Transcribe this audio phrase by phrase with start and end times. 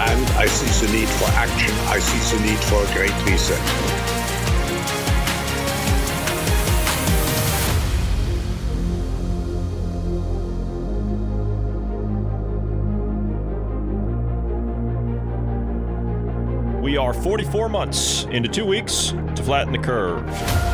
[0.00, 1.70] and I see the need for action.
[1.88, 3.60] I see the need for a great reset.
[16.82, 20.69] We are 44 months into two weeks to flatten the curve.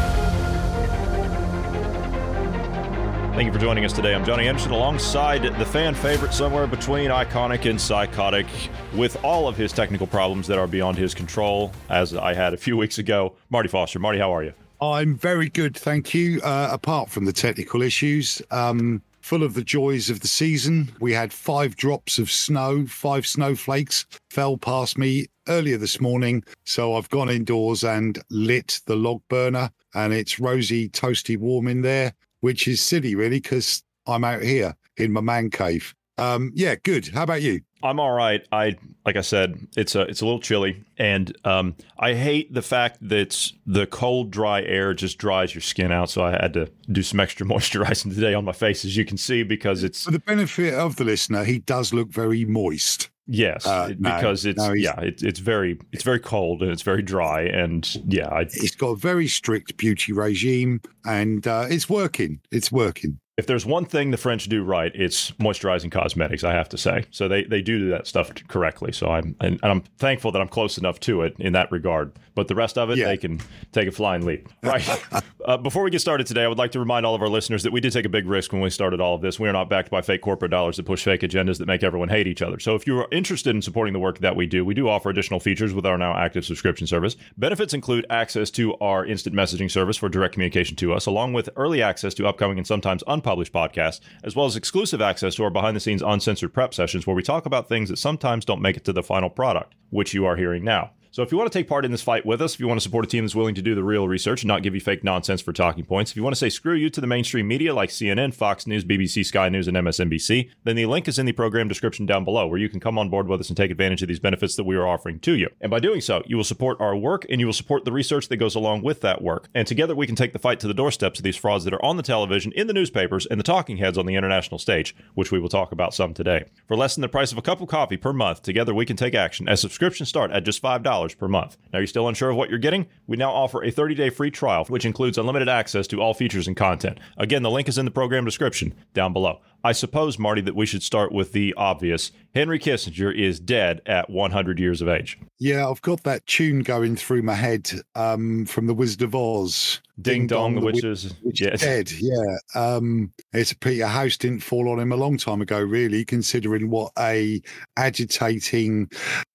[3.37, 4.15] Thank you for joining us today.
[4.15, 8.47] I'm Johnny Anderson alongside the fan favorite somewhere between iconic and psychotic
[8.95, 12.57] with all of his technical problems that are beyond his control, as I had a
[12.57, 13.37] few weeks ago.
[13.51, 13.99] Marty Foster.
[13.99, 14.55] Marty, how are you?
[14.81, 16.41] I'm very good, thank you.
[16.41, 20.91] Uh, apart from the technical issues, um, full of the joys of the season.
[20.99, 26.43] We had five drops of snow, five snowflakes fell past me earlier this morning.
[26.65, 31.83] So I've gone indoors and lit the log burner, and it's rosy, toasty warm in
[31.83, 35.95] there, which is silly, really, because I'm out here in my man cave.
[36.19, 37.09] Um, yeah, good.
[37.09, 37.61] How about you?
[37.83, 38.47] I'm all right.
[38.51, 42.63] I like I said, it's a it's a little chilly, and um, I hate the
[42.63, 46.09] fact that the cold, dry air just dries your skin out.
[46.11, 49.19] So I had to do some extra moisturizing today on my face, as you can
[49.19, 53.11] see, because it's For the benefit of the listener, he does look very moist.
[53.27, 56.83] Yes, Uh, no, because it's no, yeah, it, it's very it's very cold and it's
[56.83, 61.89] very dry, and yeah, I, He's got a very strict beauty regime, and uh, it's
[61.89, 62.41] working.
[62.51, 63.19] It's working.
[63.37, 66.43] If there's one thing the French do right, it's moisturizing cosmetics.
[66.43, 68.93] I have to say, so they they do that stuff correctly.
[68.93, 72.13] So I'm and, and I'm thankful that I'm close enough to it in that regard.
[72.35, 73.07] But the rest of it, Yeah.
[73.07, 73.41] they can
[73.73, 74.49] take a flying leap.
[74.63, 74.89] Right.
[75.45, 77.63] uh, before we get started today, I would like to remind all of our listeners
[77.63, 79.39] that we did take a big risk when we started all of this.
[79.39, 82.09] We are not backed by fake corporate dollars that push fake agendas that make everyone
[82.09, 82.59] hate each other.
[82.59, 85.11] So if you are interested in supporting the work that we do, we do offer
[85.11, 87.17] additional features with our now active subscription service.
[87.37, 91.49] Benefits include access to our instant messaging service for direct communication to us, along with
[91.57, 95.51] early access to upcoming and sometimes unpublished podcasts, as well as exclusive access to our
[95.51, 98.77] behind the scenes uncensored prep sessions where we talk about things that sometimes don't make
[98.77, 100.91] it to the final product, which you are hearing now.
[101.17, 102.79] So if you want to take part in this fight with us, if you want
[102.79, 104.83] to support a team that's willing to do the real research and not give you
[104.83, 107.49] fake nonsense for talking points, if you want to say screw you to the mainstream
[107.49, 111.25] media like CNN, Fox News, BBC, Sky News, and MSNBC, then the link is in
[111.25, 113.71] the program description down below where you can come on board with us and take
[113.71, 115.49] advantage of these benefits that we are offering to you.
[115.63, 118.29] And by doing so, you will support our work and you will support the research
[118.29, 119.49] that goes along with that work.
[119.55, 121.83] And together we can take the fight to the doorsteps of these frauds that are
[121.83, 125.33] on the television, in the newspapers, and the talking heads on the international stage, which
[125.33, 126.45] we will talk about some today.
[126.69, 128.99] For less than the price of a cup of coffee per month, together we can
[128.99, 130.83] take action as subscriptions start at just $5
[131.15, 131.57] per month.
[131.73, 132.87] Now, you're still unsure of what you're getting?
[133.07, 136.47] We now offer a 30 day free trial, which includes unlimited access to all features
[136.47, 136.99] and content.
[137.17, 139.41] Again, the link is in the program description down below.
[139.67, 142.13] I suppose, Marty, that we should start with the obvious.
[142.37, 145.19] Henry Kissinger is dead at 100 years of age.
[145.41, 149.81] Yeah, I've got that tune going through my head um, from The Wizard of Oz.
[150.01, 151.15] Ding, dong, the Wi- witches.
[151.23, 151.55] Which Yes.
[151.55, 152.37] is dead, yeah.
[152.55, 156.05] Um, it's a pity a house didn't fall on him a long time ago, really,
[156.05, 157.41] considering what a
[157.77, 158.89] agitating,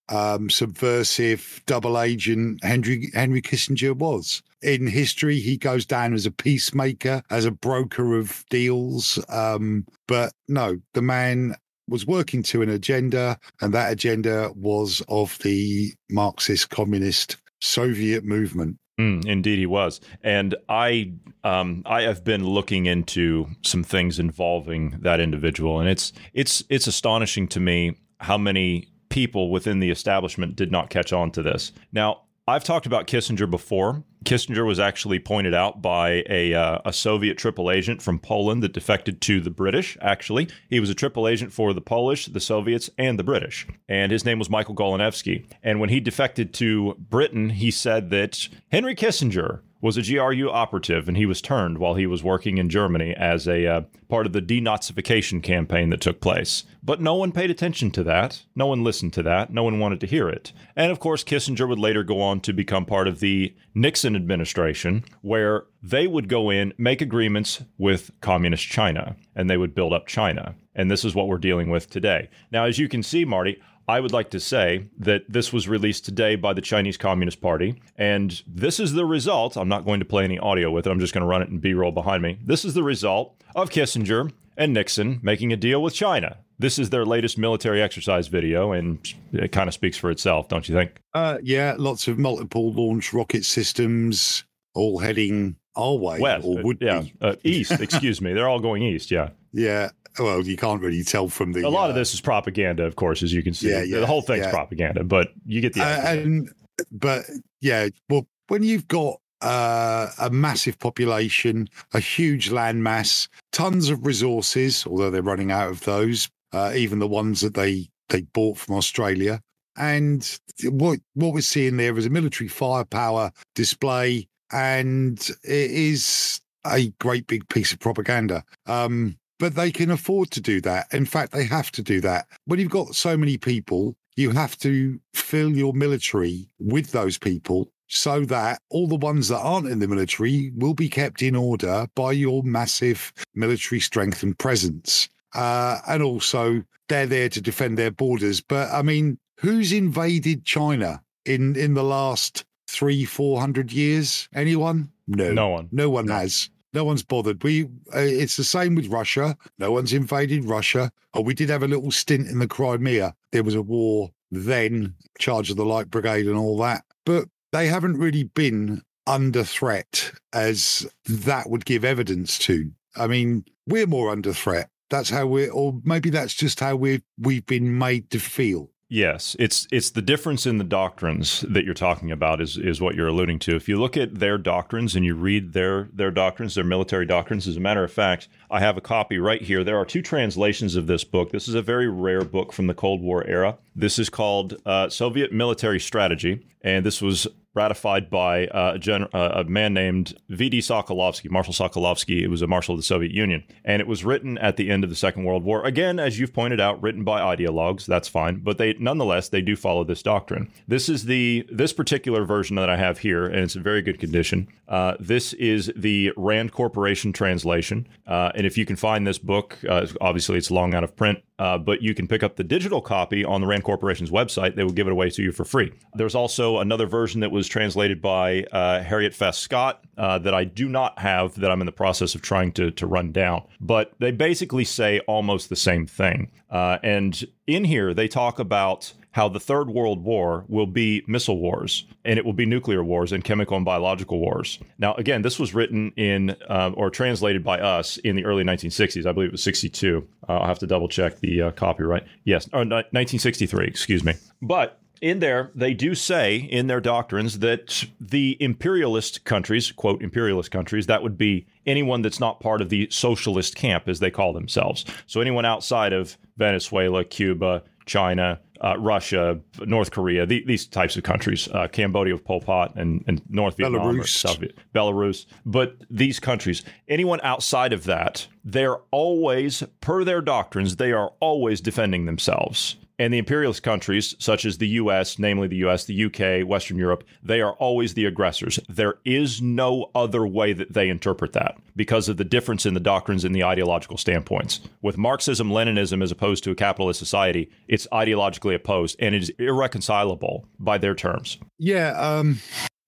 [0.08, 4.42] um, subversive double agent Henry Henry Kissinger was.
[4.62, 9.18] In history, he goes down as a peacemaker, as a broker of deals.
[9.28, 11.56] Um, but no, the man
[11.88, 18.78] was working to an agenda, and that agenda was of the Marxist communist Soviet movement.
[19.00, 21.14] Mm, indeed, he was, and I,
[21.44, 26.86] um, I have been looking into some things involving that individual, and it's it's it's
[26.86, 31.72] astonishing to me how many people within the establishment did not catch on to this.
[31.92, 36.92] Now, I've talked about Kissinger before Kissinger was actually pointed out by a, uh, a
[36.92, 40.48] Soviet triple agent from Poland that defected to the British, actually.
[40.68, 43.66] He was a triple agent for the Polish, the Soviets, and the British.
[43.88, 45.46] And his name was Michael Goleniewski.
[45.62, 51.08] And when he defected to Britain, he said that Henry Kissinger was a GRU operative,
[51.08, 54.32] and he was turned while he was working in Germany as a uh, part of
[54.32, 56.62] the denazification campaign that took place.
[56.84, 58.42] But no one paid attention to that.
[58.54, 59.52] No one listened to that.
[59.52, 60.52] No one wanted to hear it.
[60.76, 65.04] And of course, Kissinger would later go on to become part of the Nixon administration,
[65.20, 70.06] where they would go in, make agreements with communist China, and they would build up
[70.06, 70.54] China.
[70.74, 72.30] And this is what we're dealing with today.
[72.50, 76.04] Now, as you can see, Marty, I would like to say that this was released
[76.04, 79.56] today by the Chinese Communist Party, and this is the result.
[79.56, 81.48] I'm not going to play any audio with it, I'm just going to run it
[81.48, 82.38] in B roll behind me.
[82.44, 86.38] This is the result of Kissinger and Nixon making a deal with China.
[86.62, 88.98] This is their latest military exercise video, and
[89.32, 91.02] it kind of speaks for itself, don't you think?
[91.12, 94.44] Uh, yeah, lots of multiple launch rocket systems,
[94.74, 97.12] all heading our way, West, or would yeah, be.
[97.20, 97.72] uh, east.
[97.72, 99.10] excuse me, they're all going east.
[99.10, 99.90] Yeah, Yeah.
[100.18, 101.62] Well, you can't really tell from the.
[101.62, 103.70] a lot uh, of this is propaganda, of course, as you can see.
[103.70, 104.50] Yeah, yeah, the whole thing's yeah.
[104.50, 106.22] propaganda, but you get the Uh, idea.
[106.22, 106.50] and
[106.92, 107.22] but
[107.62, 114.86] yeah, well, when you've got uh, a massive population, a huge landmass, tons of resources,
[114.86, 118.76] although they're running out of those, uh, even the ones that they they bought from
[118.76, 119.40] Australia.
[119.76, 126.90] And what what we're seeing there is a military firepower display, and it is a
[127.00, 128.44] great big piece of propaganda.
[128.66, 130.86] Um, but they can afford to do that.
[130.92, 132.26] In fact, they have to do that.
[132.44, 137.72] When you've got so many people, you have to fill your military with those people
[137.88, 141.86] so that all the ones that aren't in the military will be kept in order
[141.94, 145.08] by your massive military strength and presence.
[145.34, 148.40] Uh, and also, they're there to defend their borders.
[148.40, 154.28] But I mean, who's invaded China in in the last three, four hundred years?
[154.34, 154.90] Anyone?
[155.06, 155.68] No, No one.
[155.72, 156.50] No one has.
[156.74, 157.42] No one's bothered.
[157.42, 157.64] We.
[157.94, 159.36] Uh, it's the same with Russia.
[159.58, 160.90] No one's invaded Russia.
[161.14, 163.14] Oh, we did have a little stint in the Crimea.
[163.30, 166.84] There was a war then, charge of the Light Brigade and all that.
[167.04, 172.70] But they haven't really been under threat as that would give evidence to.
[172.96, 174.70] I mean, we're more under threat.
[174.92, 178.68] That's how we're, or maybe that's just how we we've been made to feel.
[178.90, 182.94] Yes, it's it's the difference in the doctrines that you're talking about is is what
[182.94, 183.56] you're alluding to.
[183.56, 187.48] If you look at their doctrines and you read their their doctrines, their military doctrines,
[187.48, 189.64] as a matter of fact, I have a copy right here.
[189.64, 191.32] There are two translations of this book.
[191.32, 193.56] This is a very rare book from the Cold War era.
[193.74, 199.08] This is called uh, Soviet Military Strategy, and this was ratified by uh, a, gen-
[199.12, 200.60] uh, a man named V.D.
[200.60, 202.22] Sokolovsky, Marshal Sokolovsky.
[202.22, 203.44] It was a marshal of the Soviet Union.
[203.64, 205.64] And it was written at the end of the Second World War.
[205.64, 207.84] Again, as you've pointed out, written by ideologues.
[207.86, 208.40] That's fine.
[208.40, 210.50] But they nonetheless, they do follow this doctrine.
[210.66, 213.98] This is the this particular version that I have here, and it's in very good
[213.98, 214.48] condition.
[214.68, 217.86] Uh, this is the Rand Corporation translation.
[218.06, 219.58] Uh, and if you can find this book,
[220.00, 223.24] obviously it's long out of print, uh, but you can pick up the digital copy
[223.24, 224.54] on the Rand Corporation's website.
[224.54, 225.72] They will give it away to you for free.
[225.94, 230.44] There's also another version that was translated by uh, Harriet Fast Scott uh, that I
[230.44, 233.42] do not have that I'm in the process of trying to, to run down.
[233.60, 236.30] But they basically say almost the same thing.
[236.50, 241.38] Uh, and in here, they talk about how the Third World War will be missile
[241.38, 244.58] wars and it will be nuclear wars and chemical and biological wars.
[244.78, 249.06] Now, again, this was written in uh, or translated by us in the early 1960s.
[249.06, 250.06] I believe it was 62.
[250.28, 252.04] Uh, I'll have to double check the uh, copyright.
[252.24, 254.14] Yes, or ni- 1963, excuse me.
[254.40, 260.52] But in there, they do say in their doctrines that the imperialist countries, quote, imperialist
[260.52, 264.32] countries, that would be anyone that's not part of the socialist camp, as they call
[264.32, 264.84] themselves.
[265.08, 271.02] So anyone outside of Venezuela, Cuba, China, uh, Russia, North Korea, the, these types of
[271.02, 274.08] countries, uh, Cambodia with Pol Pot and, and North Vietnam, Belarus.
[274.08, 275.26] South Viet- Belarus.
[275.44, 281.60] But these countries, anyone outside of that, they're always, per their doctrines, they are always
[281.60, 282.76] defending themselves.
[283.02, 287.02] And the imperialist countries, such as the US, namely the US, the UK, Western Europe,
[287.20, 288.60] they are always the aggressors.
[288.68, 292.80] There is no other way that they interpret that because of the difference in the
[292.80, 294.60] doctrines and the ideological standpoints.
[294.82, 299.30] With Marxism, Leninism, as opposed to a capitalist society, it's ideologically opposed and it is
[299.30, 301.38] irreconcilable by their terms.
[301.58, 302.38] Yeah, um,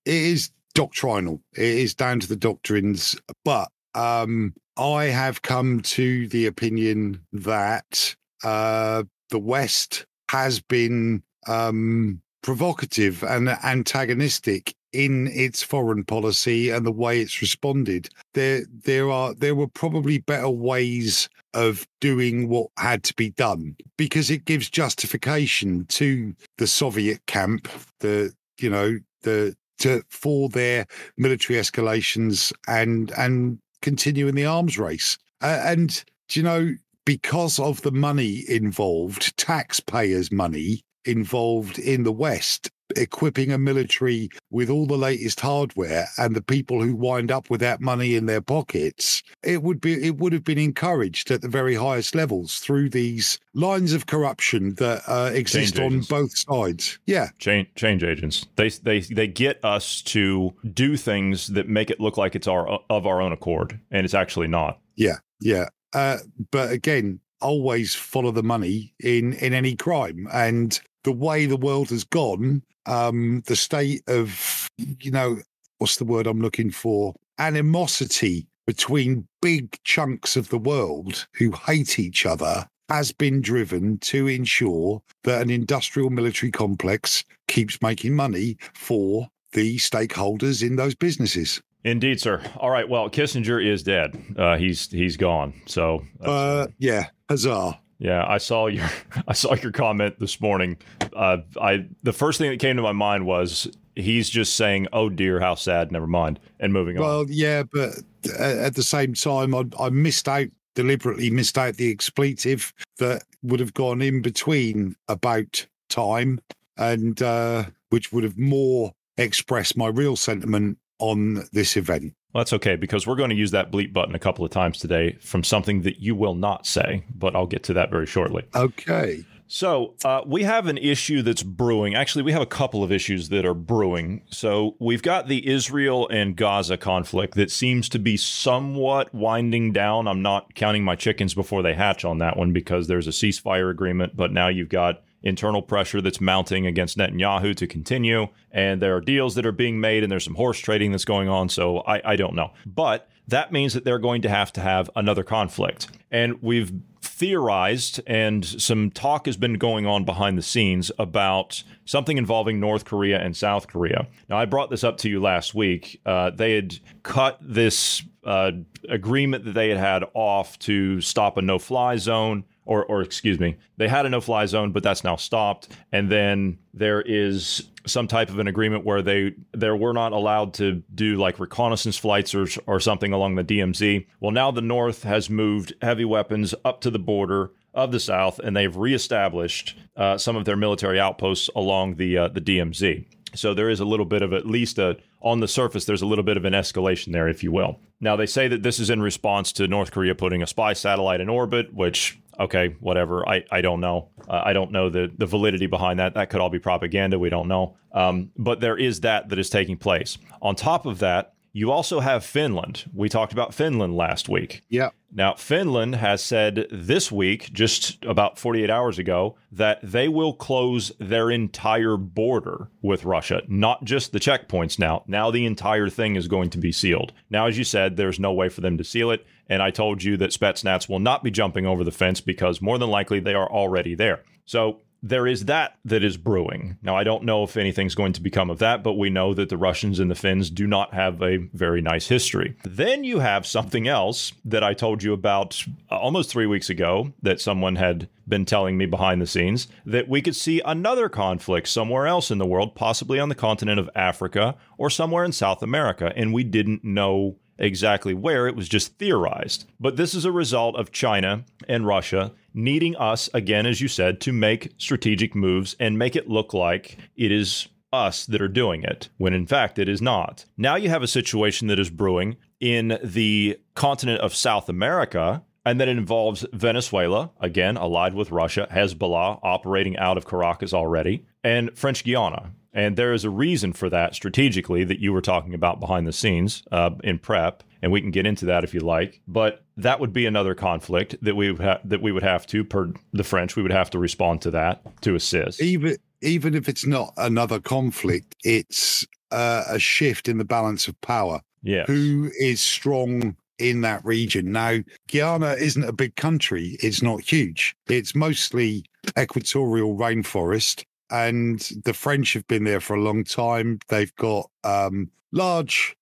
[0.05, 1.41] it is doctrinal.
[1.57, 3.67] It is down to the doctrines, but
[3.97, 13.23] um, I have come to the opinion that uh, the West has been um, provocative
[13.23, 18.09] and antagonistic in its foreign policy and the way it's responded.
[18.35, 23.77] There, there are there were probably better ways of doing what had to be done
[23.97, 27.69] because it gives justification to the Soviet camp,
[28.01, 34.79] the you know the to for their military escalations and and continue in the arms
[34.79, 35.19] race.
[35.43, 36.73] Uh, and you know
[37.05, 44.71] because of the money involved, taxpayers' money involved in the West, equipping a military with
[44.71, 48.43] all the latest hardware and the people who wind up with that money in their
[48.43, 52.89] pockets it would be it would have been encouraged at the very highest levels through
[52.91, 58.47] these lines of corruption that uh, exist on both sides yeah Change, change agents.
[58.57, 62.69] They they they get us to do things that make it look like it's our
[62.91, 64.79] of our own accord, and it's actually not.
[64.97, 66.19] yeah yeah uh,
[66.51, 70.29] but again always follow the money in in any crime.
[70.33, 75.39] And the way the world has gone um the state of you know
[75.79, 77.15] what's the word i'm looking for?
[77.39, 84.27] Animosity between big chunks of the world who hate each other has been driven to
[84.27, 91.63] ensure that an industrial military complex keeps making money for the stakeholders in those businesses
[91.85, 92.43] Indeed, sir.
[92.57, 92.89] All right.
[92.89, 94.19] Well, Kissinger is dead.
[94.37, 95.53] Uh, he's he's gone.
[95.67, 98.89] So uh yeah huzzah Yeah, I saw your
[99.29, 100.79] I saw your comment this morning.
[101.15, 105.09] Uh, I the first thing that came to my mind was he's just saying, "Oh
[105.09, 107.05] dear, how sad." Never mind, and moving on.
[107.05, 107.91] Well, yeah, but
[108.39, 113.61] at the same time, I, I missed out deliberately missed out the expletive that would
[113.61, 116.41] have gone in between about time
[116.77, 122.15] and uh, which would have more expressed my real sentiment on this event.
[122.33, 124.79] Well, that's okay because we're going to use that bleep button a couple of times
[124.79, 128.45] today from something that you will not say, but I'll get to that very shortly.
[128.55, 129.25] Okay.
[129.47, 131.95] So, uh, we have an issue that's brewing.
[131.95, 134.23] Actually, we have a couple of issues that are brewing.
[134.31, 140.09] So, we've got the Israel and Gaza conflict that seems to be somewhat winding down.
[140.09, 143.71] I'm not counting my chickens before they hatch on that one because there's a ceasefire
[143.71, 148.95] agreement, but now you've got internal pressure that's mounting against Netanyahu to continue, and there
[148.95, 151.49] are deals that are being made, and there's some horse trading that's going on.
[151.49, 152.53] So, I, I don't know.
[152.65, 155.89] But that means that they're going to have to have another conflict.
[156.11, 162.19] And we've theorized, and some talk has been going on behind the scenes about something
[162.19, 164.09] involving North Korea and South Korea.
[164.29, 166.01] Now, I brought this up to you last week.
[166.05, 168.53] Uh, they had cut this uh,
[168.89, 172.45] agreement that they had had off to stop a no fly zone.
[172.67, 175.69] Or, or excuse me, they had a no-fly zone, but that's now stopped.
[175.93, 180.55] And then there is some type of an agreement where they they were not allowed
[180.55, 184.07] to do like reconnaissance flights or or something along the DMZ.
[184.21, 188.39] Well, now the North has moved heavy weapons up to the border of the South,
[188.39, 193.05] and they've reestablished uh, some of their military outposts along the uh, the DMZ.
[193.35, 196.07] So there is a little bit of at least a on the surface there's a
[196.07, 197.81] little bit of an escalation there, if you will.
[198.01, 201.21] Now they say that this is in response to North Korea putting a spy satellite
[201.21, 203.29] in orbit, which okay, whatever.
[203.29, 204.09] I, I don't know.
[204.29, 206.15] Uh, I don't know the, the validity behind that.
[206.15, 207.19] That could all be propaganda.
[207.19, 207.77] We don't know.
[207.93, 210.19] Um, but there is that that is taking place.
[210.43, 212.85] On top of that, you also have Finland.
[212.93, 214.63] We talked about Finland last week.
[214.69, 214.91] Yeah.
[215.13, 220.91] Now, Finland has said this week, just about 48 hours ago, that they will close
[220.99, 225.05] their entire border with Russia, not just the checkpoints now.
[225.07, 227.13] Now, the entire thing is going to be sealed.
[227.31, 229.25] Now, as you said, there's no way for them to seal it.
[229.49, 232.79] And I told you that Spetsnaz will not be jumping over the fence because more
[232.79, 234.23] than likely they are already there.
[234.47, 236.79] So there is that that is brewing.
[236.83, 239.51] Now, I don't know if anything's going to become of that, but we know that
[239.51, 242.57] the Russians and the Finns do not have a very nice history.
[242.65, 247.39] Then you have something else that I told you about almost three weeks ago that
[247.39, 252.07] someone had been telling me behind the scenes that we could see another conflict somewhere
[252.07, 256.15] else in the world, possibly on the continent of Africa or somewhere in South America,
[256.17, 259.67] and we didn't know exactly where, it was just theorized.
[259.79, 264.21] But this is a result of China and Russia needing us, again, as you said,
[264.23, 268.83] to make strategic moves and make it look like it is us that are doing
[268.83, 270.45] it, when in fact it is not.
[270.57, 275.43] Now you have a situation that is brewing in the continent of South America.
[275.67, 281.75] And that involves Venezuela, again, allied with Russia, Hezbollah operating out of Caracas already, and
[281.75, 282.53] French Guiana.
[282.75, 286.13] And there is a reason for that strategically that you were talking about behind the
[286.13, 289.21] scenes uh, in prep, and we can get into that if you like.
[289.29, 292.65] But that would be another conflict that we would ha- that we would have to,
[292.65, 295.63] per the French, we would have to respond to that to assist.
[295.63, 301.01] Even even if it's not another conflict, it's uh, a shift in the balance of
[301.01, 301.41] power.
[301.63, 301.87] Yes.
[301.87, 304.53] Who is strong in that region?
[304.53, 304.79] Now,
[305.11, 306.77] Guyana isn't a big country.
[306.83, 307.77] It's not huge.
[307.89, 308.85] It's mostly
[309.19, 310.85] equatorial rainforest.
[311.15, 313.79] And the French have been there for a long time.
[313.89, 315.97] They've got um, large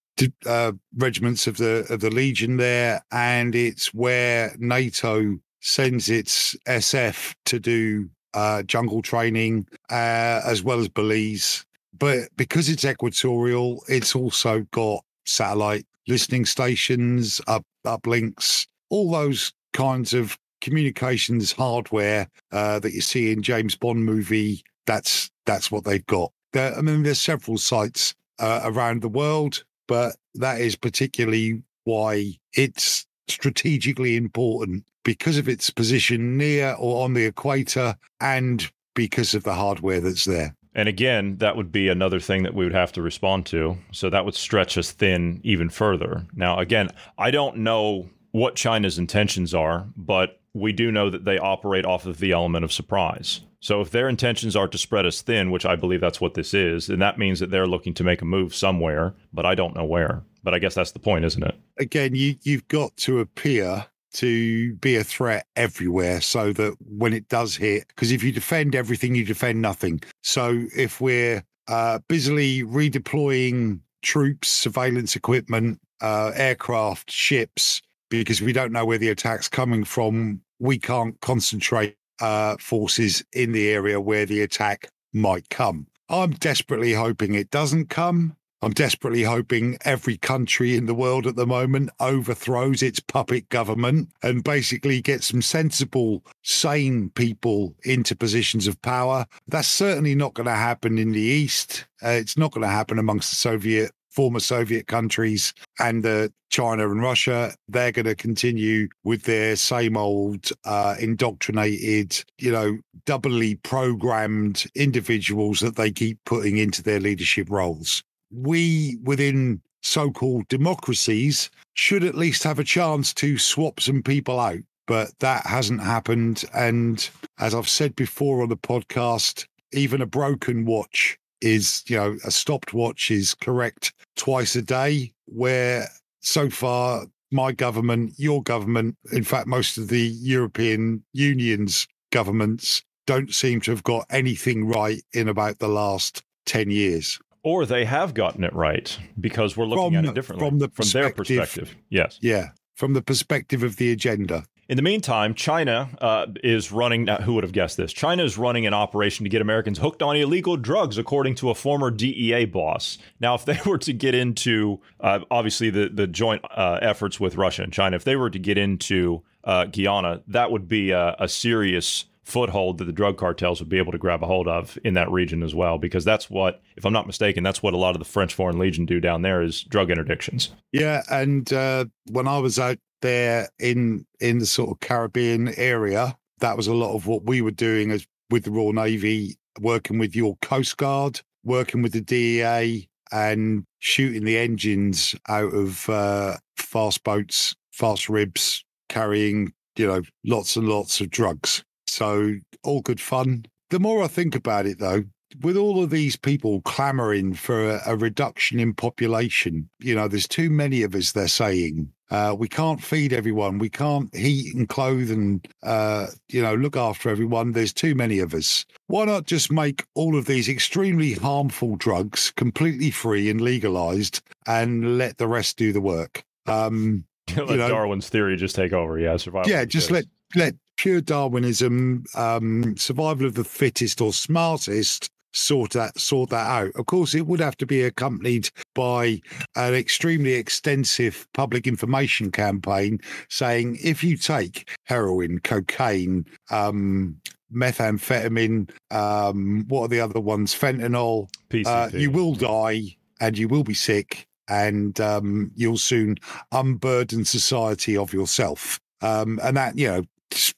[0.47, 7.35] uh, regiments of the of the Legion there, and it's where NATO sends its SF
[7.45, 11.63] to do uh, jungle training, uh, as well as Belize.
[11.99, 20.13] but because it's equatorial, it's also got satellite listening stations, up uplinks, all those kinds
[20.13, 24.63] of communications hardware uh, that you see in James Bond movie.
[24.85, 26.31] That's that's what they've got.
[26.53, 32.33] There, I mean, there's several sites uh, around the world, but that is particularly why
[32.53, 39.43] it's strategically important because of its position near or on the equator and because of
[39.43, 40.55] the hardware that's there.
[40.75, 43.77] And again, that would be another thing that we would have to respond to.
[43.91, 46.25] So that would stretch us thin even further.
[46.33, 51.37] Now, again, I don't know what China's intentions are, but we do know that they
[51.37, 53.41] operate off of the element of surprise.
[53.63, 56.53] So if their intentions are to spread us thin, which I believe that's what this
[56.53, 59.73] is, then that means that they're looking to make a move somewhere, but I don't
[59.73, 60.21] know where.
[60.43, 61.55] But I guess that's the point, isn't it?
[61.79, 67.29] Again, you you've got to appear to be a threat everywhere so that when it
[67.29, 70.01] does hit, because if you defend everything, you defend nothing.
[70.23, 78.73] So if we're uh, busily redeploying troops, surveillance equipment, uh, aircraft, ships, because we don't
[78.73, 84.25] know where the attack's coming from, we can't concentrate uh, forces in the area where
[84.25, 85.87] the attack might come.
[86.09, 88.35] I'm desperately hoping it doesn't come.
[88.63, 94.07] I'm desperately hoping every country in the world at the moment overthrows its puppet government
[94.21, 99.25] and basically gets some sensible, sane people into positions of power.
[99.49, 101.85] That's certainly not going to happen in the East.
[102.01, 106.89] Uh, it's not going to happen amongst the Soviet former Soviet countries and uh, China
[106.89, 113.55] and Russia, they're going to continue with their same old uh, indoctrinated, you know, doubly
[113.55, 118.03] programmed individuals that they keep putting into their leadership roles
[118.33, 124.39] we within so called democracies should at least have a chance to swap some people
[124.39, 124.59] out.
[124.87, 126.43] But that hasn't happened.
[126.53, 127.07] And
[127.39, 132.31] as I've said before on the podcast, even a broken watch is, you know, a
[132.31, 135.87] stopped watch is correct twice a day, where
[136.21, 143.33] so far my government, your government, in fact, most of the European Union's governments don't
[143.33, 147.19] seem to have got anything right in about the last 10 years.
[147.43, 150.69] Or they have gotten it right because we're looking From- at it differently from the
[150.69, 151.75] from their perspective- perspective.
[151.89, 152.17] Yes.
[152.21, 154.45] Yeah, from the perspective of the agenda.
[154.69, 157.09] In the meantime, China uh, is running.
[157.09, 157.91] Uh, who would have guessed this?
[157.91, 161.55] China is running an operation to get Americans hooked on illegal drugs, according to a
[161.55, 162.97] former DEA boss.
[163.19, 167.35] Now, if they were to get into, uh, obviously, the the joint uh, efforts with
[167.35, 171.15] Russia and China, if they were to get into uh, Guyana, that would be a,
[171.19, 174.77] a serious foothold that the drug cartels would be able to grab a hold of
[174.85, 177.77] in that region as well, because that's what, if I'm not mistaken, that's what a
[177.77, 180.49] lot of the French Foreign Legion do down there is drug interdictions.
[180.71, 186.17] Yeah, and uh, when I was out there in in the sort of Caribbean area,
[186.39, 189.99] that was a lot of what we were doing as with the Royal Navy, working
[189.99, 196.37] with your Coast Guard, working with the DEA, and shooting the engines out of uh,
[196.57, 201.63] fast boats, fast ribs, carrying you know lots and lots of drugs.
[201.85, 203.45] So all good fun.
[203.69, 205.03] The more I think about it, though,
[205.41, 210.27] with all of these people clamoring for a, a reduction in population, you know, there's
[210.27, 211.91] too many of us, they're saying.
[212.13, 213.57] Uh, we can't feed everyone.
[213.57, 217.53] We can't heat and clothe and, uh, you know, look after everyone.
[217.53, 218.65] There's too many of us.
[218.85, 224.99] Why not just make all of these extremely harmful drugs completely free and legalized and
[224.99, 226.23] let the rest do the work?
[226.45, 227.03] Um,
[227.35, 228.99] let You know- Darwin's theory just take over.
[228.99, 229.49] Yeah, survival.
[229.51, 235.99] yeah, just let let pure Darwinism, um, survival of the fittest or smartest, sort that
[235.99, 236.71] sort that out.
[236.75, 239.21] Of course, it would have to be accompanied by
[239.55, 247.17] an extremely extensive public information campaign saying if you take heroin, cocaine, um,
[247.53, 250.53] methamphetamine, um, what are the other ones?
[250.55, 251.27] Fentanyl.
[251.65, 256.15] Uh, you will die and you will be sick and um, you'll soon
[256.51, 258.79] unburden society of yourself.
[259.01, 260.03] Um, and that, you know,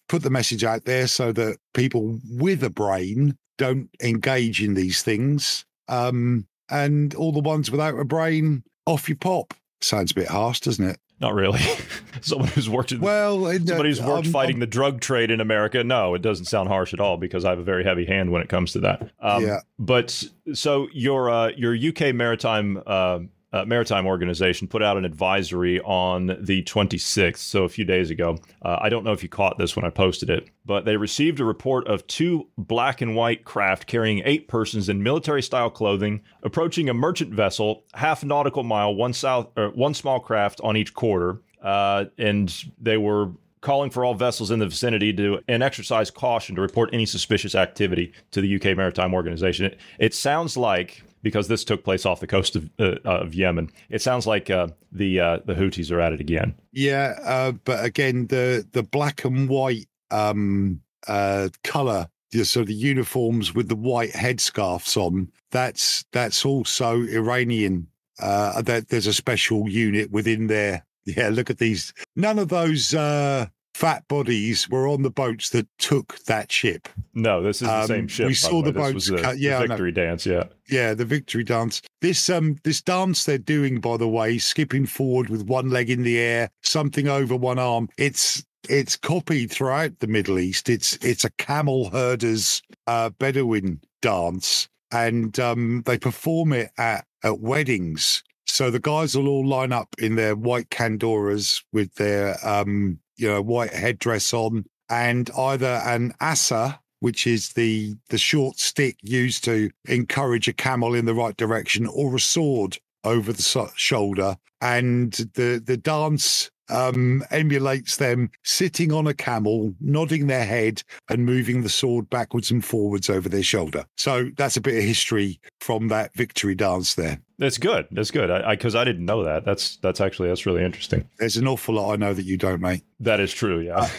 [0.09, 5.01] put the message out there so that people with a brain don't engage in these
[5.01, 5.65] things.
[5.87, 9.53] Um, and all the ones without a brain, off you pop.
[9.81, 10.97] Sounds a bit harsh, doesn't it?
[11.21, 11.61] Not really.
[12.21, 15.39] Someone who's worked in Well, it- somebody who's worked um, fighting the drug trade in
[15.39, 15.83] America.
[15.83, 18.41] No, it doesn't sound harsh at all because I have a very heavy hand when
[18.41, 19.11] it comes to that.
[19.21, 19.59] Um, Yeah.
[19.79, 23.19] But so your uh, your UK maritime uh,
[23.55, 28.37] uh, maritime organization put out an advisory on the 26th, so a few days ago.
[28.61, 31.39] Uh, I don't know if you caught this when I posted it, but they received
[31.39, 36.21] a report of two black and white craft carrying eight persons in military style clothing
[36.43, 41.39] approaching a merchant vessel half nautical mile, one south one small craft on each quarter,
[41.63, 43.31] uh, and they were
[43.65, 47.55] calling for all vessels in the vicinity to and exercise caution to report any suspicious
[47.55, 49.65] activity to the UK Maritime Organization.
[49.65, 53.71] It, it sounds like because this took place off the coast of, uh, of Yemen.
[53.89, 56.53] It sounds like uh, the uh, the Houthis are at it again.
[56.71, 62.07] Yeah, uh, but again, the the black and white um, uh, color,
[62.43, 65.31] so the uniforms with the white headscarves on.
[65.49, 67.87] That's that's also Iranian.
[68.17, 70.85] Uh, that there's a special unit within there.
[71.05, 71.93] Yeah, look at these.
[72.15, 76.87] None of those uh, fat bodies were on the boats that took that ship.
[77.13, 78.27] No, this is the Um, same ship.
[78.27, 79.67] we saw the, the boats the, cut- yeah, know.
[79.67, 80.25] victory dance.
[80.25, 80.45] Yeah.
[80.69, 81.81] Yeah, the victory dance.
[81.99, 86.03] This um this dance they're doing, by the way, skipping forward with one leg in
[86.03, 87.89] the air, something over one arm.
[87.97, 90.69] It's it's copied throughout the Middle East.
[90.69, 94.69] It's it's a camel herders uh Bedouin dance.
[94.91, 98.23] And um they perform it at, at weddings.
[98.55, 103.27] So the guys will all line up in their white candoras with their um, you
[103.27, 109.43] know, white headdress on, and either an asa, which is the the short stick used
[109.43, 114.35] to encourage a camel in the right direction, or a sword over the so- shoulder,
[114.61, 121.25] and the the dance um, emulates them sitting on a camel, nodding their head, and
[121.25, 123.85] moving the sword backwards and forwards over their shoulder.
[123.97, 127.19] So that's a bit of history from that victory dance there.
[127.37, 127.87] That's good.
[127.91, 128.31] That's good.
[128.31, 129.43] I because I, didn't know that.
[129.43, 131.07] That's that's actually that's really interesting.
[131.19, 132.83] There's an awful lot I know that you don't, mate.
[133.01, 133.59] That is true.
[133.59, 133.89] Yeah.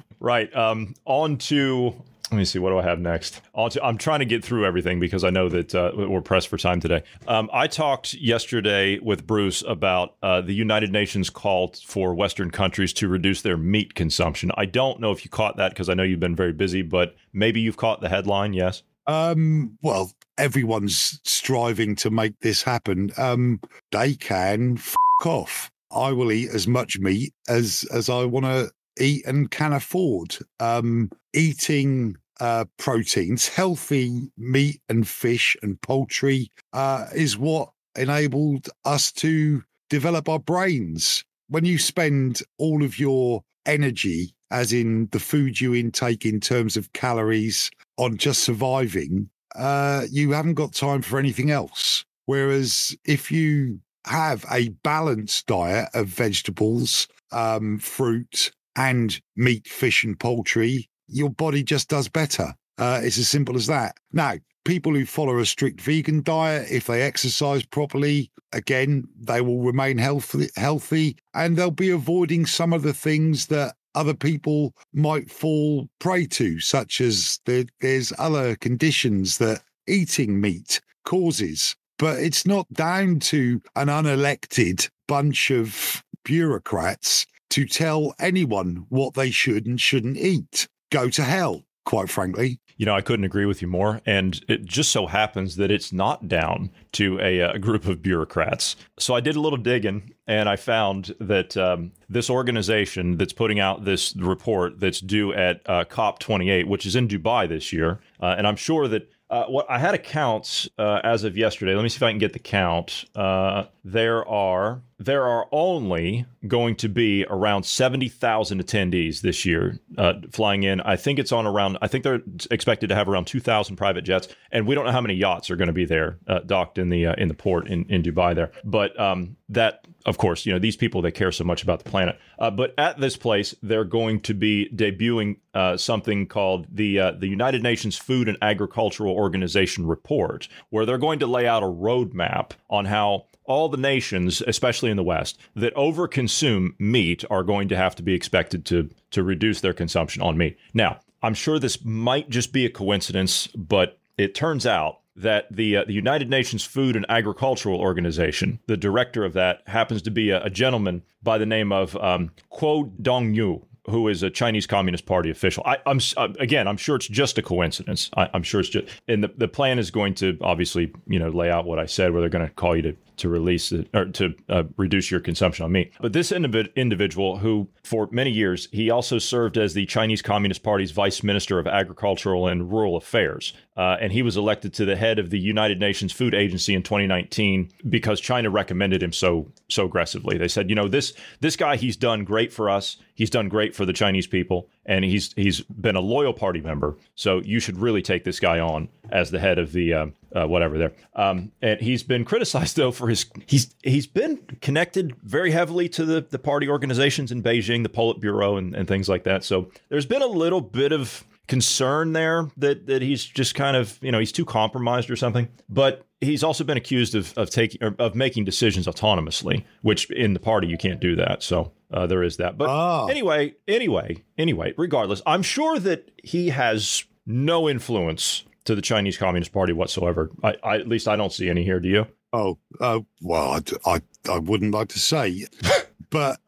[0.20, 0.54] right.
[0.54, 0.94] Um.
[1.04, 1.94] On to.
[2.30, 2.60] Let me see.
[2.60, 3.40] What do I have next?
[3.82, 6.78] I'm trying to get through everything because I know that uh, we're pressed for time
[6.78, 7.02] today.
[7.26, 12.92] Um, I talked yesterday with Bruce about uh, the United Nations called for Western countries
[12.94, 14.52] to reduce their meat consumption.
[14.56, 17.16] I don't know if you caught that because I know you've been very busy, but
[17.32, 18.52] maybe you've caught the headline.
[18.52, 18.84] Yes.
[19.08, 23.10] Um, well, everyone's striving to make this happen.
[23.16, 24.94] Um, they can f-
[25.26, 25.70] off.
[25.90, 30.36] I will eat as much meat as as I want to eat and can afford.
[30.60, 39.12] Um, eating uh, proteins, healthy meat and fish and poultry uh, is what enabled us
[39.12, 41.24] to develop our brains.
[41.48, 46.76] When you spend all of your energy, as in the food you intake in terms
[46.76, 52.04] of calories, on just surviving, uh, you haven't got time for anything else.
[52.26, 60.18] Whereas if you have a balanced diet of vegetables, um, fruit, and meat, fish, and
[60.18, 62.54] poultry, your body just does better.
[62.78, 63.94] Uh, it's as simple as that.
[64.12, 69.60] Now, people who follow a strict vegan diet, if they exercise properly, again, they will
[69.60, 75.30] remain healthy, healthy, and they'll be avoiding some of the things that other people might
[75.30, 81.76] fall prey to, such as the, there's other conditions that eating meat causes.
[81.98, 89.30] But it's not down to an unelected bunch of bureaucrats to tell anyone what they
[89.30, 90.68] should and shouldn't eat.
[90.90, 92.60] Go to hell, quite frankly.
[92.76, 94.00] You know, I couldn't agree with you more.
[94.06, 98.74] And it just so happens that it's not down to a, a group of bureaucrats.
[98.98, 103.60] So I did a little digging and I found that um, this organization that's putting
[103.60, 108.34] out this report that's due at uh, COP28, which is in Dubai this year, uh,
[108.38, 109.10] and I'm sure that.
[109.30, 111.76] Uh, what I had a count uh, as of yesterday.
[111.76, 113.04] Let me see if I can get the count.
[113.14, 119.78] Uh, there are there are only going to be around seventy thousand attendees this year
[119.96, 120.80] uh, flying in.
[120.80, 121.78] I think it's on around.
[121.80, 124.92] I think they're expected to have around two thousand private jets, and we don't know
[124.92, 127.68] how many yachts are going to be there uh, docked in the in the port
[127.68, 128.50] in, in Dubai there.
[128.64, 131.90] But um, that, of course, you know these people they care so much about the
[131.90, 132.18] planet.
[132.38, 137.12] Uh, but at this place, they're going to be debuting uh, something called the uh,
[137.12, 141.66] the United Nations Food and Agricultural Organization report, where they're going to lay out a
[141.66, 147.68] roadmap on how all the nations, especially in the West, that overconsume meat are going
[147.68, 150.56] to have to be expected to to reduce their consumption on meat.
[150.72, 155.78] Now, I'm sure this might just be a coincidence, but it turns out that the
[155.78, 160.30] uh, the United Nations Food and Agricultural Organization, the director of that, happens to be
[160.30, 165.06] a, a gentleman by the name of um, Qu Dongyu who is a Chinese Communist
[165.06, 165.62] Party official.
[165.66, 166.00] I, am
[166.38, 168.10] again, I'm sure it's just a coincidence.
[168.16, 171.30] I, am sure it's just, and the, the plan is going to obviously, you know,
[171.30, 174.06] lay out what I said, where they're going to call you to to release or
[174.06, 175.92] to uh, reduce your consumption on meat.
[176.00, 180.62] But this individ- individual, who for many years he also served as the Chinese Communist
[180.62, 184.96] Party's vice minister of agricultural and rural affairs, uh, and he was elected to the
[184.96, 189.86] head of the United Nations Food Agency in 2019 because China recommended him so so
[189.86, 190.36] aggressively.
[190.36, 192.96] They said, you know, this this guy, he's done great for us.
[193.14, 196.96] He's done great for the Chinese people, and he's he's been a loyal party member.
[197.14, 200.46] So you should really take this guy on as the head of the uh, uh,
[200.46, 200.92] whatever there.
[201.14, 206.04] Um, and he's been criticized though for his he's he's been connected very heavily to
[206.04, 209.44] the the party organizations in Beijing, the Politburo, and, and things like that.
[209.44, 213.98] So there's been a little bit of concern there that that he's just kind of
[214.02, 215.48] you know he's too compromised or something.
[215.68, 220.40] But he's also been accused of of taking of making decisions autonomously, which in the
[220.40, 221.42] party you can't do that.
[221.42, 222.56] So uh, there is that.
[222.56, 223.06] But Ah.
[223.06, 229.52] anyway, anyway, anyway, regardless, I'm sure that he has no influence to the Chinese Communist
[229.52, 230.30] Party whatsoever.
[230.42, 231.80] I, I at least I don't see any here.
[231.80, 232.06] Do you?
[232.32, 235.46] Oh, uh, well, I, I, I wouldn't like to say,
[236.10, 236.38] but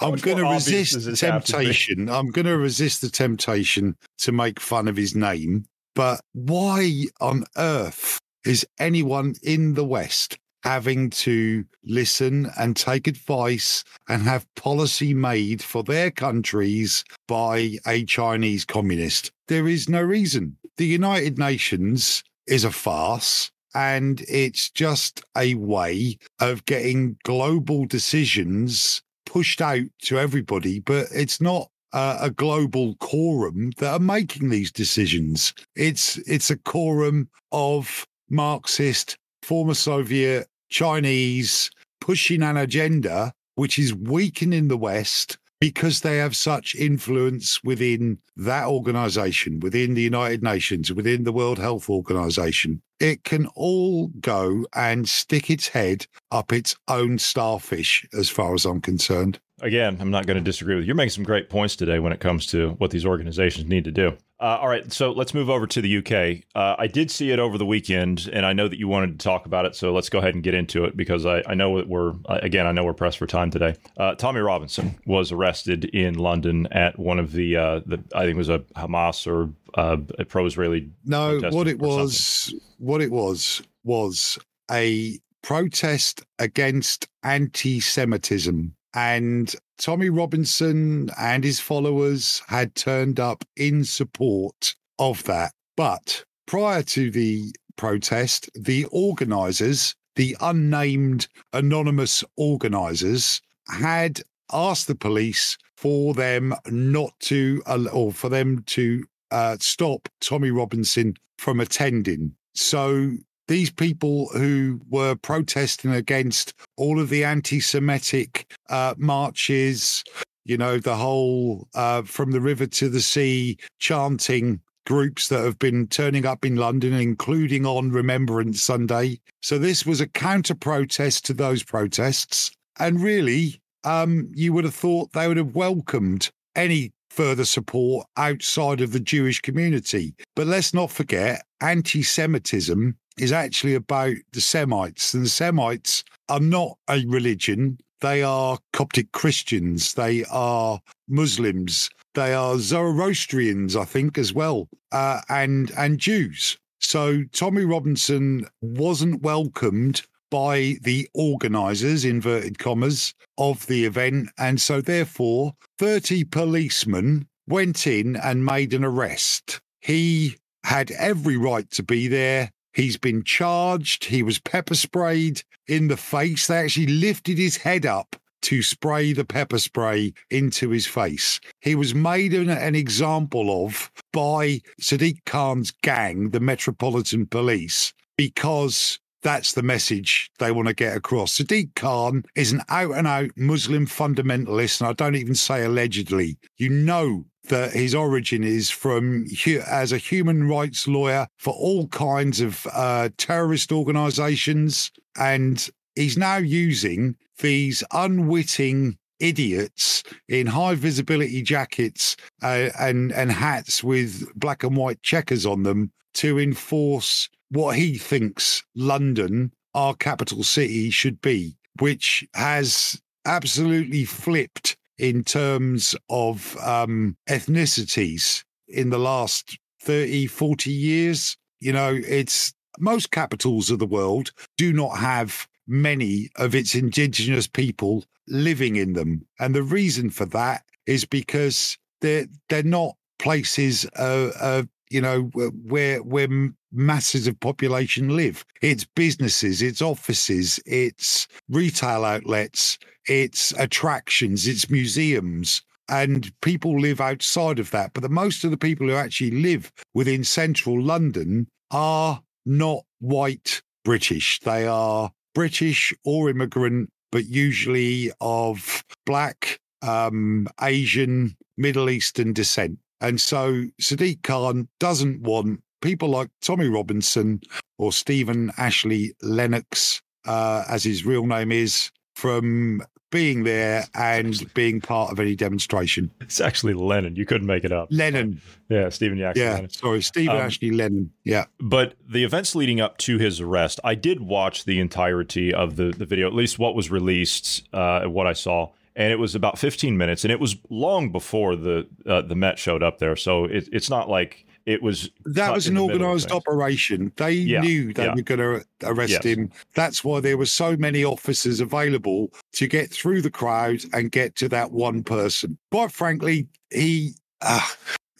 [0.00, 1.64] I'm going to resist the this have to be?
[1.64, 2.08] temptation.
[2.10, 5.66] I'm going to resist the temptation to make fun of his name.
[5.94, 13.84] But why on earth is anyone in the West having to listen and take advice
[14.08, 19.30] and have policy made for their countries by a Chinese communist?
[19.48, 20.58] There is no reason.
[20.76, 29.02] The United Nations is a farce and it's just a way of getting global decisions
[29.24, 34.70] pushed out to everybody, but it's not uh, a global quorum that are making these
[34.70, 35.54] decisions.
[35.76, 44.68] It's it's a quorum of Marxist, former Soviet, Chinese pushing an agenda which is weakening
[44.68, 45.38] the West
[45.72, 51.58] because they have such influence within that organization, within the United Nations, within the World
[51.58, 52.80] Health Organization.
[53.00, 58.64] It can all go and stick its head up its own starfish, as far as
[58.64, 59.40] I'm concerned.
[59.60, 60.90] Again, I'm not going to disagree with you.
[60.90, 63.90] You're making some great points today when it comes to what these organizations need to
[63.90, 64.16] do.
[64.38, 66.44] Uh, all right, so let's move over to the UK.
[66.54, 69.24] Uh, I did see it over the weekend, and I know that you wanted to
[69.24, 71.78] talk about it, so let's go ahead and get into it because I, I know
[71.78, 73.76] that we're uh, again I know we're pressed for time today.
[73.96, 78.34] Uh, Tommy Robinson was arrested in London at one of the uh, the I think
[78.34, 80.90] it was a Hamas or uh, a pro-Israeli.
[81.06, 84.38] No, what it was, what it was, was
[84.70, 94.74] a protest against anti-Semitism, and Tommy Robinson and his followers had turned up in support
[94.98, 95.52] of that.
[95.76, 105.58] But prior to the protest, the organisers, the unnamed anonymous organisers, had asked the police
[105.76, 112.34] for them not to, or for them to uh, stop Tommy Robinson from attending.
[112.54, 113.10] So
[113.48, 120.02] these people who were protesting against all of the anti-Semitic uh, marches,
[120.44, 125.58] you know, the whole uh, from the river to the sea chanting groups that have
[125.58, 129.20] been turning up in London, including on Remembrance Sunday.
[129.42, 132.50] So this was a counter protest to those protests.
[132.78, 138.80] And really, um, you would have thought they would have welcomed any further support outside
[138.80, 140.14] of the Jewish community.
[140.34, 146.40] But let's not forget, anti Semitism is actually about the Semites, and the Semites are
[146.40, 147.78] not a religion.
[148.00, 155.20] They are Coptic Christians, they are Muslims, they are Zoroastrians, I think, as well, uh,
[155.28, 156.58] and and Jews.
[156.80, 164.80] So Tommy Robinson wasn't welcomed by the organisers, inverted commas, of the event, and so
[164.80, 169.60] therefore, thirty policemen went in and made an arrest.
[169.80, 172.50] He had every right to be there.
[172.76, 174.04] He's been charged.
[174.04, 176.46] He was pepper sprayed in the face.
[176.46, 181.40] They actually lifted his head up to spray the pepper spray into his face.
[181.62, 188.98] He was made an, an example of by Sadiq Khan's gang, the Metropolitan Police, because
[189.22, 191.38] that's the message they want to get across.
[191.38, 196.36] Sadiq Khan is an out and out Muslim fundamentalist, and I don't even say allegedly.
[196.58, 199.26] You know that his origin is from
[199.66, 204.90] as a human rights lawyer for all kinds of uh, terrorist organizations.
[205.18, 213.82] And he's now using these unwitting idiots in high visibility jackets uh, and and hats
[213.82, 220.42] with black and white checkers on them to enforce what he thinks London, our capital
[220.42, 229.58] city, should be, which has absolutely flipped in terms of um, ethnicities in the last
[229.82, 231.36] 30, 40 years.
[231.60, 237.46] You know, it's most capitals of the world do not have many of its indigenous
[237.46, 239.26] people living in them.
[239.38, 245.22] And the reason for that is because they're, they're not places, uh, uh, you know,
[245.64, 246.28] where, where
[246.72, 248.44] masses of population live.
[248.62, 255.62] It's businesses, it's offices, it's retail outlets, it's attractions, it's museums.
[255.88, 257.92] And people live outside of that.
[257.94, 263.62] But the most of the people who actually live within central London are not white
[263.84, 264.40] British.
[264.40, 272.78] They are British or immigrant, but usually of black, um, Asian, Middle Eastern descent.
[273.00, 277.40] And so Sadiq Khan doesn't want people like Tommy Robinson
[277.78, 282.82] or Stephen Yaxley Lennox, uh, as his real name is, from
[283.12, 286.10] being there and being part of any demonstration.
[286.20, 287.14] It's actually Lennon.
[287.14, 287.88] You couldn't make it up.
[287.90, 288.40] Lennon.
[288.68, 289.44] Yeah, Stephen Jackson.
[289.44, 289.70] Yeah, Lennon.
[289.70, 291.12] sorry, Stephen Um, Yaxley Lennon.
[291.24, 291.44] Yeah.
[291.60, 295.94] But the events leading up to his arrest, I did watch the entirety of the,
[295.96, 298.72] the video, at least what was released, uh, what I saw.
[298.96, 302.58] And it was about 15 minutes, and it was long before the uh, the Met
[302.58, 303.14] showed up there.
[303.14, 305.10] So it, it's not like it was.
[305.26, 307.12] That was an the middle of organised operation.
[307.16, 308.14] They Yeah, knew they yeah.
[308.14, 309.24] were going to arrest Yes.
[309.24, 309.50] him.
[309.74, 314.34] That's why there were so many officers available to get through the crowd and get
[314.36, 315.58] to that one person.
[315.70, 317.68] Quite frankly, he uh,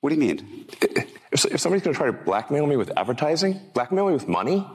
[0.00, 0.66] What do you mean?
[1.32, 4.66] If, if somebody's going to try to blackmail me with advertising, blackmail me with money,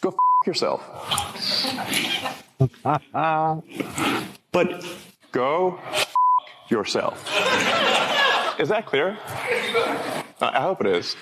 [0.00, 0.82] go f- yourself.
[4.52, 4.84] but
[5.32, 6.14] go f-
[6.68, 7.24] yourself.
[8.58, 9.16] Is that clear?
[10.40, 11.16] I hope it is.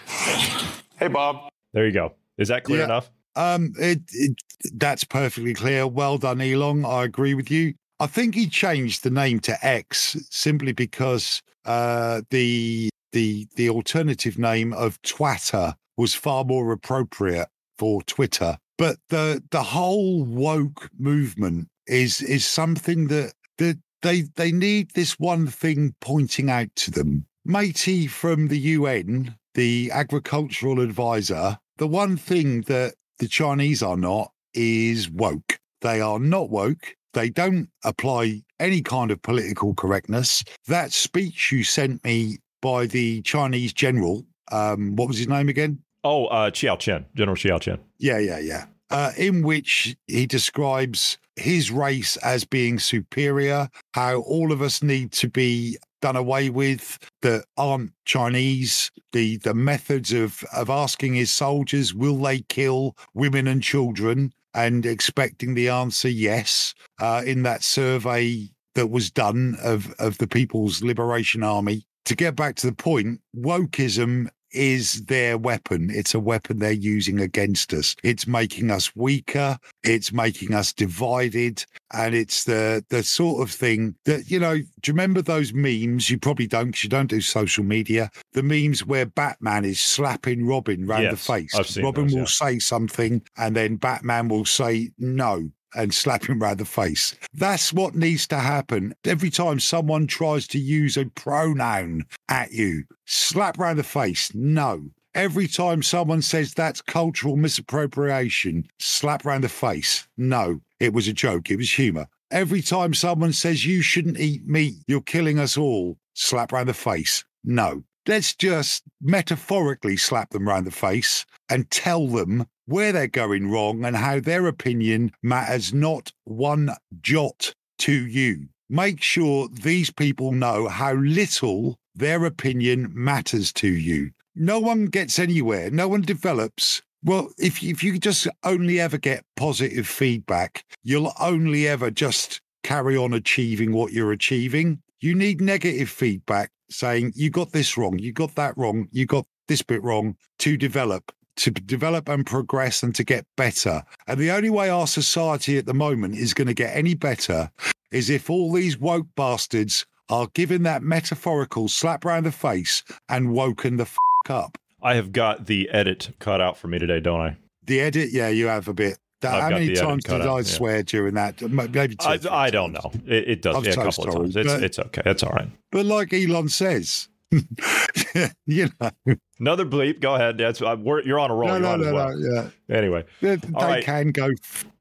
[0.99, 1.49] Hey, Bob.
[1.75, 2.15] There you go.
[2.39, 2.85] Is that clear Yeah.
[2.87, 3.11] enough?
[3.35, 4.37] Um, it, it
[4.75, 5.87] that's perfectly clear.
[5.87, 6.87] Well done, Elon.
[6.87, 7.75] I agree with you.
[7.99, 14.39] I think he changed the name to X simply because uh, the the the alternative
[14.39, 18.59] name of Twitter was far more appropriate for Twitter.
[18.77, 25.19] But the the whole woke movement is is something that that they they need this
[25.19, 27.27] one thing pointing out to them.
[27.45, 34.33] Matey from the UN, the agricultural advisor, the one thing that the Chinese are not
[34.53, 35.59] is woke.
[35.81, 36.97] They are not woke.
[37.17, 40.45] They don't apply any kind of political correctness.
[40.67, 45.79] That speech you sent me by the Chinese general, um, what was his name again?
[46.05, 47.79] Oh, uh, Xiao Chen, General Xiao Chen.
[47.97, 48.67] Yeah, yeah, yeah.
[48.91, 55.11] Uh, in which he describes his race as being superior, how all of us need
[55.13, 61.33] to be done away with that aren't Chinese, the the methods of of asking his
[61.33, 64.35] soldiers, will they kill women and children?
[64.57, 66.75] And expecting the answer yes.
[66.99, 71.87] Uh, in that survey that was done of of the People's Liberation Army.
[72.07, 75.91] To get back to the point, wokeism is their weapon.
[75.93, 77.95] It's a weapon they're using against us.
[78.03, 79.59] It's making us weaker.
[79.83, 81.65] It's making us divided.
[81.93, 86.11] And it's the the sort of thing that, you know, do you remember those memes?
[86.11, 88.11] You probably don't because you don't do social media.
[88.33, 91.55] The memes where Batman is slapping Robin round the face.
[91.55, 92.27] I've seen Robin those, will yeah.
[92.27, 97.15] say something and then Batman will say no and slap him round the face.
[97.35, 98.95] That's what needs to happen.
[99.05, 104.35] Every time someone tries to use a pronoun at you, slap round the face.
[104.35, 104.91] No.
[105.15, 110.07] Every time someone says that's cultural misappropriation, slap round the face.
[110.17, 111.51] No, it was a joke.
[111.51, 112.07] It was humor.
[112.31, 116.75] Every time someone says you shouldn't eat meat, you're killing us all, slap round the
[116.75, 117.25] face.
[117.45, 117.85] No.
[118.09, 123.85] Let's just metaphorically slap them round the face and tell them where they're going wrong
[123.85, 128.49] and how their opinion matters not one jot to you.
[128.69, 134.11] Make sure these people know how little their opinion matters to you.
[134.35, 136.83] No one gets anywhere, no one develops.
[137.03, 142.97] Well, if, if you just only ever get positive feedback, you'll only ever just carry
[142.97, 144.83] on achieving what you're achieving.
[145.01, 149.27] You need negative feedback saying, you got this wrong, you got that wrong, you got
[149.47, 153.83] this bit wrong to develop to develop and progress and to get better.
[154.07, 157.51] And the only way our society at the moment is going to get any better
[157.91, 163.33] is if all these woke bastards are given that metaphorical slap round the face and
[163.33, 163.97] woken the f-
[164.29, 164.59] up.
[164.83, 167.37] I have got the edit cut out for me today, don't I?
[167.65, 168.99] The edit, yeah, you have a bit.
[169.23, 170.43] That, I've how many times did out, I yeah.
[170.43, 171.41] swear during that?
[171.41, 172.07] Maybe two.
[172.07, 172.93] I, I don't know.
[173.07, 174.37] It, it does yeah, a couple of times.
[174.37, 175.03] It's it's okay.
[175.07, 175.49] It's all right.
[175.73, 177.09] But like Elon says,
[178.47, 178.91] you know,
[179.39, 180.01] Another bleep.
[180.01, 180.39] Go ahead.
[180.39, 181.49] That's uh, we're, you're on a roll.
[181.49, 182.17] no, no, no, well.
[182.17, 182.75] no, yeah.
[182.75, 183.85] Anyway, They, they right.
[183.85, 184.31] can go.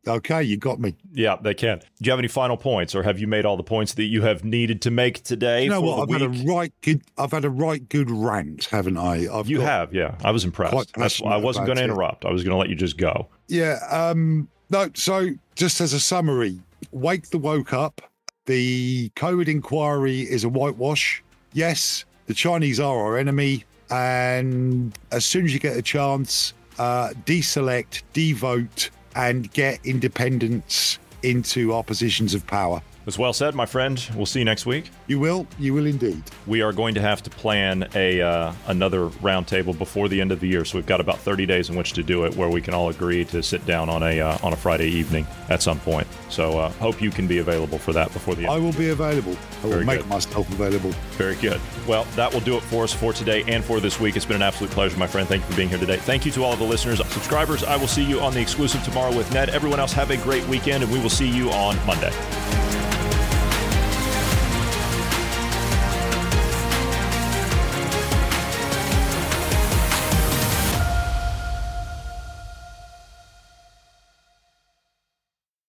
[0.07, 0.95] Okay, you got me.
[1.13, 1.79] yeah, they can.
[1.79, 4.21] Do you have any final points, or have you made all the points that you
[4.21, 5.63] have needed to make today?
[5.63, 6.01] You know what?
[6.01, 7.01] I've the had a right good.
[7.17, 9.27] I've had a right good rant, haven't I?
[9.33, 10.15] I've You have, yeah.
[10.23, 10.93] I was impressed.
[10.95, 12.23] That's I wasn't going to interrupt.
[12.25, 13.27] I was going to let you just go.
[13.47, 13.79] Yeah.
[13.89, 14.47] Um.
[14.69, 14.89] No.
[14.93, 16.59] So, just as a summary,
[16.91, 18.01] wake the woke up.
[18.45, 21.23] The COVID inquiry is a whitewash.
[21.53, 27.09] Yes, the Chinese are our enemy, and as soon as you get a chance, uh,
[27.25, 32.81] deselect, devote, and get independence into our positions of power.
[33.05, 34.03] That's well said, my friend.
[34.15, 34.89] We'll see you next week.
[35.05, 35.45] You will.
[35.59, 36.23] You will indeed.
[36.47, 40.39] We are going to have to plan a uh, another roundtable before the end of
[40.39, 42.61] the year, so we've got about 30 days in which to do it, where we
[42.61, 45.79] can all agree to sit down on a uh, on a Friday evening at some
[45.81, 46.07] point.
[46.29, 48.51] So uh, hope you can be available for that before the end.
[48.51, 49.37] I will be available.
[49.61, 50.09] I will Very make good.
[50.09, 50.89] myself available.
[51.11, 51.61] Very good.
[51.87, 54.15] Well, that will do it for us for today and for this week.
[54.15, 55.27] It's been an absolute pleasure, my friend.
[55.27, 55.97] Thank you for being here today.
[55.97, 57.63] Thank you to all of the listeners, subscribers.
[57.63, 59.49] I will see you on the exclusive tomorrow with Ned.
[59.49, 62.11] Everyone else, have a great weekend, and we will see you on Monday.